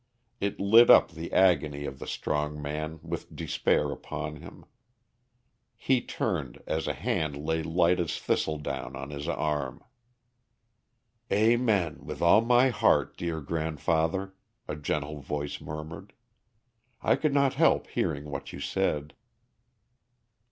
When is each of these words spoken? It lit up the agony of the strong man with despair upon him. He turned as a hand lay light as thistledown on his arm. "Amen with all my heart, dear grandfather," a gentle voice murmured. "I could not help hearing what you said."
It 0.39 0.59
lit 0.59 0.89
up 0.89 1.11
the 1.11 1.31
agony 1.31 1.85
of 1.85 1.99
the 1.99 2.07
strong 2.07 2.59
man 2.59 2.99
with 3.03 3.35
despair 3.35 3.91
upon 3.91 4.37
him. 4.37 4.65
He 5.77 6.01
turned 6.01 6.59
as 6.65 6.87
a 6.87 6.93
hand 6.93 7.37
lay 7.37 7.61
light 7.61 7.99
as 7.99 8.17
thistledown 8.17 8.95
on 8.95 9.11
his 9.11 9.27
arm. 9.27 9.83
"Amen 11.31 11.99
with 12.03 12.19
all 12.19 12.41
my 12.41 12.69
heart, 12.69 13.15
dear 13.15 13.41
grandfather," 13.41 14.33
a 14.67 14.75
gentle 14.75 15.19
voice 15.19 15.61
murmured. 15.61 16.13
"I 17.03 17.15
could 17.15 17.35
not 17.35 17.53
help 17.53 17.85
hearing 17.85 18.25
what 18.31 18.51
you 18.51 18.59
said." 18.59 19.13